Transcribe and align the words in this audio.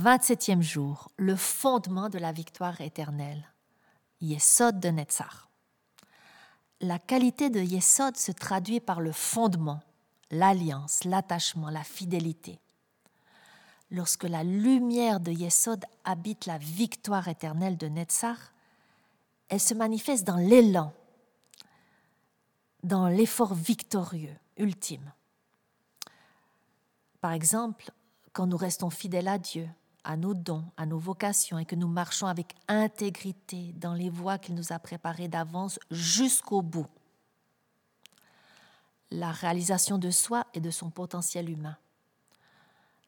27e 0.00 0.62
jour, 0.62 1.10
le 1.18 1.36
fondement 1.36 2.08
de 2.08 2.18
la 2.18 2.32
victoire 2.32 2.80
éternelle. 2.80 3.44
Yesod 4.22 4.80
de 4.80 4.88
Netzach. 4.88 5.48
La 6.80 6.98
qualité 6.98 7.50
de 7.50 7.60
Yesod 7.60 8.16
se 8.16 8.32
traduit 8.32 8.80
par 8.80 9.02
le 9.02 9.12
fondement, 9.12 9.80
l'alliance, 10.30 11.04
l'attachement, 11.04 11.68
la 11.68 11.84
fidélité. 11.84 12.58
Lorsque 13.90 14.24
la 14.24 14.42
lumière 14.42 15.20
de 15.20 15.32
Yesod 15.32 15.84
habite 16.04 16.46
la 16.46 16.56
victoire 16.56 17.28
éternelle 17.28 17.76
de 17.76 17.88
Netzach, 17.88 18.38
elle 19.48 19.60
se 19.60 19.74
manifeste 19.74 20.26
dans 20.26 20.36
l'élan, 20.36 20.94
dans 22.82 23.08
l'effort 23.08 23.52
victorieux, 23.52 24.36
ultime. 24.56 25.12
Par 27.20 27.32
exemple, 27.32 27.90
quand 28.32 28.46
nous 28.46 28.56
restons 28.56 28.88
fidèles 28.88 29.28
à 29.28 29.36
Dieu, 29.36 29.68
à 30.04 30.16
nos 30.16 30.34
dons, 30.34 30.64
à 30.76 30.86
nos 30.86 30.98
vocations 30.98 31.58
et 31.58 31.64
que 31.64 31.76
nous 31.76 31.88
marchons 31.88 32.26
avec 32.26 32.54
intégrité 32.68 33.72
dans 33.74 33.94
les 33.94 34.10
voies 34.10 34.38
qu'il 34.38 34.54
nous 34.54 34.72
a 34.72 34.78
préparées 34.78 35.28
d'avance 35.28 35.78
jusqu'au 35.90 36.62
bout. 36.62 36.86
La 39.10 39.32
réalisation 39.32 39.98
de 39.98 40.10
soi 40.10 40.46
et 40.54 40.60
de 40.60 40.70
son 40.70 40.90
potentiel 40.90 41.50
humain. 41.50 41.76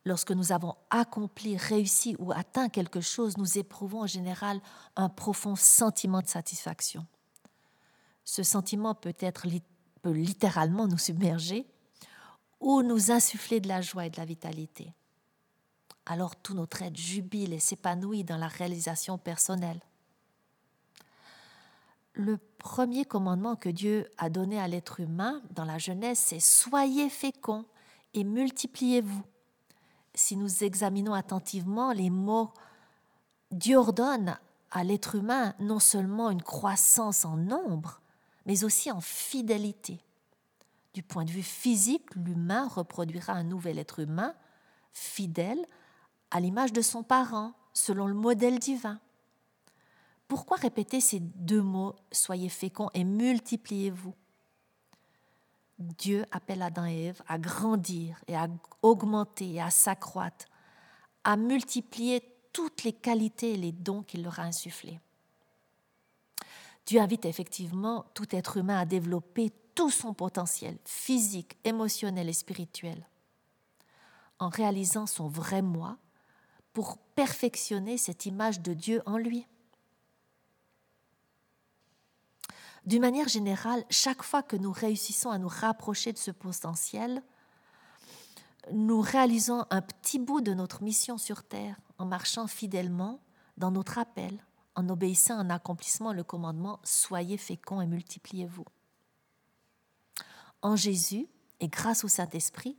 Lorsque 0.05 0.33
nous 0.33 0.51
avons 0.51 0.75
accompli, 0.91 1.57
réussi 1.57 2.17
ou 2.19 2.33
atteint 2.33 2.69
quelque 2.69 3.01
chose, 3.01 3.37
nous 3.37 3.59
éprouvons 3.59 4.03
en 4.03 4.07
général 4.07 4.61
un 4.97 5.09
profond 5.09 5.55
sentiment 5.55 6.21
de 6.21 6.27
satisfaction. 6.27 7.07
Ce 8.25 8.43
sentiment 8.43 8.95
peut 8.95 9.15
être 9.21 9.47
peut 10.03 10.11
littéralement 10.11 10.89
nous 10.89 10.99
submerger 10.99 11.67
ou 12.59 12.83
nous 12.83 13.13
insuffler 13.13 13.61
de 13.61 13.69
la 13.69 13.81
joie 13.81 14.07
et 14.07 14.11
de 14.11 14.19
la 14.19 14.25
vitalité 14.25 14.93
alors 16.07 16.37
tout 16.37 16.55
notre 16.55 16.83
être 16.83 16.97
jubile 16.97 17.53
et 17.53 17.61
s'épanouit 17.61 18.25
dans 18.25 18.37
la 18.37 18.49
réalisation 18.49 19.19
personnelle. 19.19 19.81
Le 22.15 22.39
premier 22.59 23.05
commandement 23.05 23.57
que 23.57 23.69
Dieu 23.69 24.07
a 24.19 24.29
donné 24.29 24.61
à 24.61 24.69
l'être 24.69 25.01
humain 25.01 25.41
dans 25.51 25.65
la 25.65 25.79
Genèse, 25.79 26.19
c'est 26.19 26.41
Soyez 26.41 27.09
féconds 27.09 27.65
et 28.13 28.25
multipliez-vous. 28.25 29.23
Si 30.15 30.37
nous 30.37 30.63
examinons 30.63 31.15
attentivement 31.15 31.93
les 31.93 32.11
mots, 32.11 32.53
Dieu 33.51 33.79
ordonne 33.79 34.39
à 34.71 34.85
l'être 34.85 35.15
humain 35.15 35.55
non 35.59 35.79
seulement 35.79 36.31
une 36.31 36.43
croissance 36.43 37.25
en 37.25 37.37
nombre, 37.37 38.01
mais 38.45 38.65
aussi 38.65 38.91
en 38.91 39.01
fidélité. 39.01 40.01
Du 40.93 41.03
point 41.03 41.25
de 41.25 41.31
vue 41.31 41.43
physique, 41.43 42.15
l'humain 42.15 42.69
reproduira 42.69 43.33
un 43.33 43.45
nouvel 43.45 43.79
être 43.79 44.01
humain 44.01 44.35
fidèle 44.93 45.65
à 46.33 46.41
l'image 46.41 46.73
de 46.73 46.81
son 46.81 47.03
parent, 47.03 47.53
selon 47.73 48.07
le 48.07 48.15
modèle 48.15 48.59
divin. 48.59 48.99
Pourquoi 50.29 50.57
répéter 50.57 51.01
ces 51.01 51.21
deux 51.21 51.63
mots, 51.63 51.95
soyez 52.11 52.49
féconds 52.49 52.91
et 52.95 53.05
multipliez-vous 53.05 54.15
Dieu 55.79 56.25
appelle 56.31 56.63
Adam 56.63 56.87
et 56.87 57.07
Ève 57.07 57.23
à 57.27 57.39
grandir 57.39 58.23
et 58.29 58.37
à 58.37 58.49
augmenter 58.83 59.55
et 59.55 59.61
à 59.61 59.71
s'accroître, 59.71 60.47
à 61.25 61.37
multiplier 61.37 62.23
toutes 62.53 62.85
les 62.85 62.93
qualités 62.93 63.55
et 63.55 63.57
les 63.57 63.73
dons 63.73 64.03
qu'il 64.03 64.23
leur 64.23 64.39
a 64.39 64.45
insufflés. 64.45 65.01
Dieu 66.87 67.01
invite 67.01 67.25
effectivement 67.27 68.07
tout 68.15 68.35
être 68.35 68.57
humain 68.57 68.79
à 68.79 68.85
développer 68.85 69.51
tout 69.75 69.91
son 69.91 70.15
potentiel 70.15 70.79
physique, 70.85 71.59
émotionnel 71.65 72.29
et 72.29 72.35
spirituel 72.35 73.07
en 74.43 74.49
réalisant 74.49 75.07
son 75.07 75.29
vrai 75.29 75.63
moi 75.63 75.97
pour 76.73 76.99
perfectionner 77.15 77.99
cette 77.99 78.27
image 78.27 78.61
de 78.61 78.75
Dieu 78.75 79.03
en 79.07 79.17
lui. 79.17 79.47
D'une 82.85 83.03
manière 83.03 83.29
générale, 83.29 83.85
chaque 83.91 84.23
fois 84.23 84.43
que 84.43 84.57
nous 84.57 84.73
réussissons 84.73 85.31
à 85.31 85.39
nous 85.39 85.49
rapprocher 85.49 86.13
de 86.13 86.19
ce 86.19 86.33
potentiel, 86.33 87.23
nous 88.73 89.01
réalisons 89.01 89.65
un 89.71 89.83
petit 89.83 90.19
bout 90.19 90.41
de 90.41 90.55
notre 90.55 90.83
mission 90.83 91.19
sur 91.19 91.45
Terre 91.45 91.77
en 91.99 92.07
marchant 92.07 92.47
fidèlement 92.47 93.21
dans 93.57 93.71
notre 93.71 93.99
appel, 93.99 94.45
en 94.75 94.89
obéissant 94.89 95.39
en 95.39 95.51
accomplissement 95.51 96.13
le 96.13 96.25
commandement 96.25 96.81
Soyez 96.83 97.37
féconds 97.37 97.81
et 97.81 97.87
multipliez-vous. 97.87 98.65
En 100.63 100.77
Jésus, 100.77 101.29
et 101.61 101.69
grâce 101.69 102.05
au 102.05 102.09
Saint-Esprit, 102.09 102.77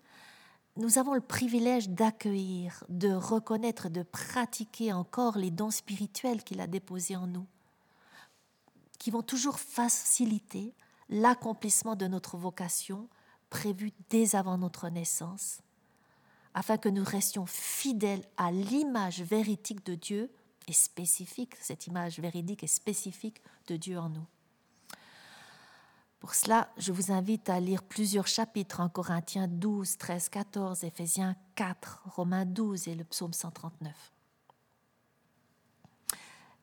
nous 0.76 0.98
avons 0.98 1.14
le 1.14 1.22
privilège 1.22 1.90
d'accueillir, 1.90 2.84
de 2.90 3.14
reconnaître, 3.14 3.90
de 3.90 4.02
pratiquer 4.04 4.92
encore 4.92 5.38
les 5.38 5.52
dons 5.52 5.72
spirituels 5.72 6.44
qu'il 6.44 6.62
a 6.62 6.68
déposés 6.68 7.16
en 7.16 7.28
nous, 7.28 7.46
qui 8.98 9.12
vont 9.12 9.22
toujours 9.22 9.60
faciliter 9.60 10.74
l'accomplissement 11.10 11.96
de 11.96 12.08
notre 12.08 12.38
vocation 12.38 13.08
prévue 13.50 13.92
dès 14.10 14.36
avant 14.36 14.58
notre 14.58 14.90
naissance, 14.90 15.62
afin 16.56 16.78
que 16.78 16.90
nous 16.90 17.04
restions 17.04 17.46
fidèles 17.46 18.26
à 18.38 18.52
l'image 18.52 19.22
véridique 19.22 19.86
de 19.86 19.94
Dieu 19.96 20.32
et 20.68 20.74
spécifique, 20.74 21.56
cette 21.60 21.86
image 21.86 22.20
véridique 22.20 22.64
et 22.64 22.68
spécifique 22.68 23.42
de 23.68 23.76
Dieu 23.76 24.00
en 24.00 24.10
nous. 24.10 24.26
Pour 26.24 26.36
cela, 26.36 26.70
je 26.78 26.94
vous 26.94 27.12
invite 27.12 27.50
à 27.50 27.60
lire 27.60 27.84
plusieurs 27.84 28.28
chapitres 28.28 28.80
en 28.80 28.88
Corinthiens 28.88 29.50
12, 29.50 29.98
13, 29.98 30.30
14, 30.30 30.86
Éphésiens 30.86 31.36
4, 31.56 32.02
Romains 32.16 32.46
12 32.46 32.88
et 32.88 32.96
le 32.96 33.04
psaume 33.04 33.34
139. 33.34 33.94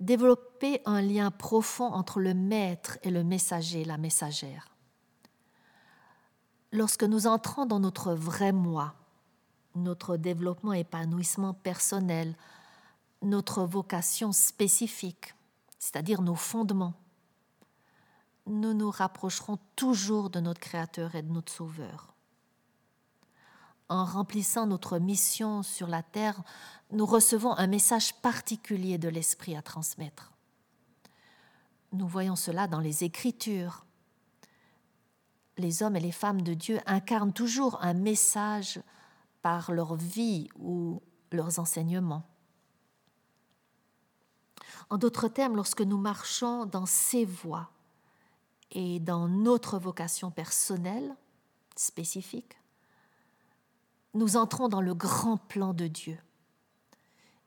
Développer 0.00 0.81
un 0.87 1.03
lien 1.03 1.31
profond 1.31 1.93
entre 1.93 2.20
le 2.20 2.32
maître 2.32 2.97
et 3.03 3.10
le 3.10 3.22
messager, 3.22 3.84
la 3.84 3.99
messagère. 3.99 4.70
Lorsque 6.72 7.04
nous 7.04 7.26
entrons 7.26 7.66
dans 7.66 7.81
notre 7.81 8.15
vrai 8.15 8.53
moi, 8.53 8.94
notre 9.75 10.16
développement 10.16 10.72
et 10.72 10.81
épanouissement 10.81 11.53
personnel, 11.53 12.34
notre 13.20 13.65
vocation 13.65 14.32
spécifique, 14.32 15.34
c'est-à-dire 15.78 16.22
nos 16.22 16.34
fondements, 16.34 16.94
nous 18.46 18.74
nous 18.74 18.90
rapprocherons 18.90 19.58
toujours 19.76 20.30
de 20.30 20.40
notre 20.40 20.60
Créateur 20.60 21.14
et 21.14 21.22
de 21.22 21.32
notre 21.32 21.52
Sauveur. 21.52 22.14
En 23.88 24.04
remplissant 24.04 24.66
notre 24.66 24.98
mission 24.98 25.62
sur 25.62 25.88
la 25.88 26.02
terre, 26.02 26.42
nous 26.92 27.06
recevons 27.06 27.52
un 27.54 27.66
message 27.66 28.14
particulier 28.20 28.98
de 28.98 29.08
l'Esprit 29.08 29.56
à 29.56 29.62
transmettre. 29.62 30.32
Nous 31.92 32.06
voyons 32.06 32.36
cela 32.36 32.68
dans 32.68 32.78
les 32.78 33.02
Écritures. 33.02 33.84
Les 35.58 35.82
hommes 35.82 35.96
et 35.96 36.00
les 36.00 36.12
femmes 36.12 36.42
de 36.42 36.54
Dieu 36.54 36.78
incarnent 36.86 37.32
toujours 37.32 37.82
un 37.82 37.94
message 37.94 38.80
par 39.42 39.72
leur 39.72 39.96
vie 39.96 40.48
ou 40.56 41.02
leurs 41.32 41.58
enseignements. 41.58 42.22
En 44.88 44.98
d'autres 44.98 45.28
termes, 45.28 45.56
lorsque 45.56 45.82
nous 45.82 45.98
marchons 45.98 46.64
dans 46.64 46.86
ces 46.86 47.24
voies, 47.24 47.70
et 48.72 49.00
dans 49.00 49.28
notre 49.28 49.78
vocation 49.78 50.31
personnelle 50.31 51.16
spécifique, 51.76 52.56
nous 54.14 54.36
entrons 54.36 54.69
dans 54.69 54.81
le 54.81 54.94
grand 54.94 55.36
plan 55.36 55.72
de 55.72 55.86
Dieu 55.86 56.19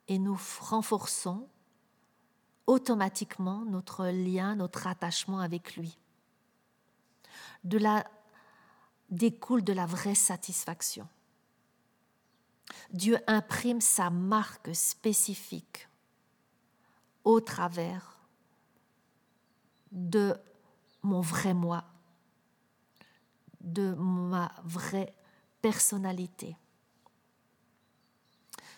et 0.07 0.19
nous 0.19 0.37
renforçons 0.59 1.47
automatiquement 2.67 3.65
notre 3.65 4.07
lien, 4.07 4.55
notre 4.55 4.87
attachement 4.87 5.39
avec 5.39 5.75
lui. 5.75 5.97
De 7.63 7.77
là 7.77 8.05
découle 9.09 9.63
de 9.63 9.73
la 9.73 9.85
vraie 9.85 10.15
satisfaction. 10.15 11.07
Dieu 12.91 13.17
imprime 13.27 13.81
sa 13.81 14.09
marque 14.09 14.73
spécifique 14.73 15.87
au 17.23 17.39
travers 17.39 18.17
de 19.91 20.35
mon 21.03 21.21
vrai 21.21 21.53
moi, 21.53 21.83
de 23.61 23.93
ma 23.93 24.51
vraie 24.63 25.13
personnalité. 25.61 26.57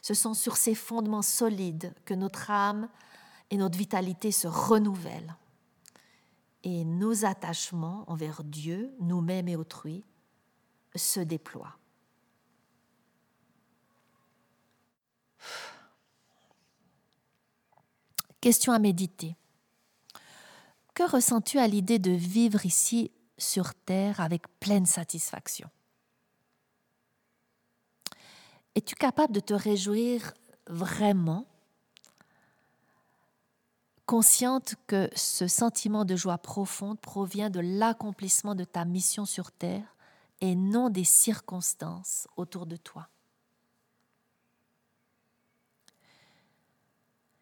Ce 0.01 0.13
sont 0.13 0.33
sur 0.33 0.57
ces 0.57 0.75
fondements 0.75 1.22
solides 1.22 1.94
que 2.06 2.13
notre 2.13 2.51
âme 2.51 2.89
et 3.50 3.57
notre 3.57 3.77
vitalité 3.77 4.31
se 4.31 4.48
renouvellent 4.48 5.36
et 6.66 6.83
nos 6.83 7.25
attachements 7.25 8.04
envers 8.07 8.44
Dieu, 8.44 8.94
nous-mêmes 9.00 9.48
et 9.48 9.56
autrui 9.56 10.04
se 10.95 11.19
déploient. 11.19 11.78
Question 18.42 18.74
à 18.74 18.80
méditer. 18.80 19.36
Que 20.95 21.03
ressens-tu 21.03 21.59
à 21.59 21.68
l'idée 21.68 22.00
de 22.00 22.12
vivre 22.12 22.65
ici 22.65 23.12
sur 23.38 23.75
Terre 23.75 24.21
avec 24.21 24.47
pleine 24.62 24.86
satisfaction? 24.86 25.69
Es-tu 28.75 28.95
capable 28.95 29.33
de 29.33 29.42
te 29.42 29.53
réjouir 29.53 30.33
vraiment? 30.68 31.45
Consciente 34.06 34.75
que 34.88 35.09
ce 35.15 35.47
sentiment 35.47 36.06
de 36.06 36.15
joie 36.15 36.38
profonde 36.38 37.00
provient 37.01 37.50
de 37.50 37.59
l'accomplissement 37.59 38.56
de 38.56 38.63
ta 38.63 38.86
mission 38.86 39.25
sur 39.25 39.51
Terre 39.51 39.97
et 40.39 40.56
non 40.56 40.89
des 40.89 41.03
circonstances 41.03 42.25
autour 42.38 42.68
de 42.68 42.77
toi? 42.77 43.09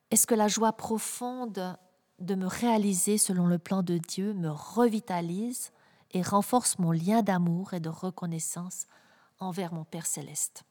Est-ce 0.09 0.25
que 0.25 0.35
la 0.35 0.47
joie 0.47 0.73
profonde 0.73 1.77
de 2.23 2.35
me 2.35 2.47
réaliser 2.47 3.17
selon 3.17 3.47
le 3.47 3.59
plan 3.59 3.83
de 3.83 3.97
Dieu 3.97 4.33
me 4.33 4.49
revitalise 4.49 5.71
et 6.11 6.21
renforce 6.21 6.79
mon 6.79 6.91
lien 6.91 7.21
d'amour 7.21 7.73
et 7.73 7.79
de 7.79 7.89
reconnaissance 7.89 8.85
envers 9.39 9.73
mon 9.73 9.83
Père 9.83 10.05
céleste. 10.05 10.63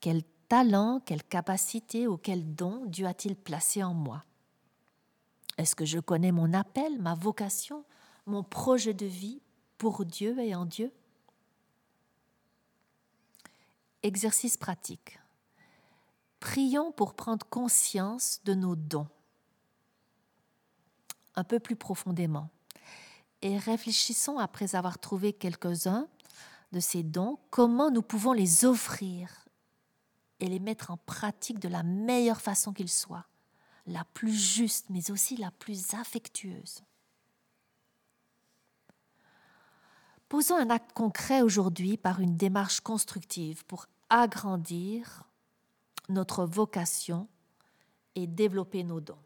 Quel 0.00 0.22
talent, 0.48 1.00
quelle 1.04 1.24
capacité 1.24 2.06
ou 2.06 2.16
quel 2.16 2.54
don 2.54 2.84
Dieu 2.86 3.06
a-t-il 3.06 3.34
placé 3.34 3.82
en 3.82 3.94
moi? 3.94 4.24
Est-ce 5.56 5.74
que 5.74 5.84
je 5.84 5.98
connais 5.98 6.32
mon 6.32 6.52
appel, 6.52 7.00
ma 7.00 7.14
vocation, 7.14 7.84
mon 8.26 8.42
projet 8.42 8.94
de 8.94 9.06
vie 9.06 9.40
pour 9.78 10.04
Dieu 10.04 10.38
et 10.40 10.54
en 10.54 10.66
Dieu? 10.66 10.92
Exercice 14.02 14.56
pratique. 14.56 15.18
Prions 16.44 16.92
pour 16.92 17.14
prendre 17.14 17.46
conscience 17.46 18.42
de 18.44 18.52
nos 18.52 18.76
dons. 18.76 19.08
Un 21.36 21.42
peu 21.42 21.58
plus 21.58 21.74
profondément. 21.74 22.50
Et 23.40 23.56
réfléchissons 23.56 24.36
après 24.36 24.74
avoir 24.74 24.98
trouvé 24.98 25.32
quelques-uns 25.32 26.06
de 26.72 26.80
ces 26.80 27.02
dons, 27.02 27.38
comment 27.48 27.90
nous 27.90 28.02
pouvons 28.02 28.34
les 28.34 28.66
offrir 28.66 29.46
et 30.38 30.46
les 30.46 30.58
mettre 30.58 30.90
en 30.90 30.98
pratique 30.98 31.60
de 31.60 31.68
la 31.68 31.82
meilleure 31.82 32.42
façon 32.42 32.74
qu'ils 32.74 32.90
soient, 32.90 33.24
la 33.86 34.04
plus 34.12 34.34
juste, 34.34 34.90
mais 34.90 35.10
aussi 35.10 35.38
la 35.38 35.50
plus 35.50 35.94
affectueuse. 35.94 36.82
Posons 40.28 40.56
un 40.56 40.68
acte 40.68 40.92
concret 40.92 41.40
aujourd'hui 41.40 41.96
par 41.96 42.20
une 42.20 42.36
démarche 42.36 42.80
constructive 42.80 43.64
pour 43.64 43.86
agrandir 44.10 45.26
notre 46.08 46.44
vocation 46.44 47.28
et 48.14 48.26
développer 48.26 48.84
nos 48.84 49.00
dons. 49.00 49.23